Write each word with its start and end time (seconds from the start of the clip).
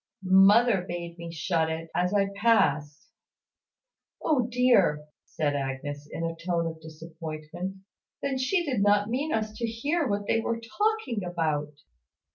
"Mother 0.23 0.81
bade 0.87 1.19
me 1.19 1.31
shut 1.31 1.69
it, 1.69 1.91
as 1.93 2.11
I 2.11 2.29
passed." 2.35 3.09
"O 4.19 4.47
dear!" 4.47 5.05
said 5.25 5.55
Agnes, 5.55 6.07
in 6.11 6.23
a 6.23 6.35
tone 6.35 6.65
of 6.65 6.81
disappointment; 6.81 7.77
"then 8.19 8.39
she 8.39 8.65
did 8.65 8.81
not 8.81 9.09
mean 9.11 9.31
us 9.31 9.53
to 9.59 9.67
hear 9.67 10.07
what 10.07 10.25
they 10.25 10.39
were 10.39 10.59
talking 10.59 11.23
about." 11.23 11.73